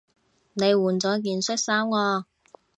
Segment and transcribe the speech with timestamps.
[0.53, 2.23] 你換咗件恤衫喎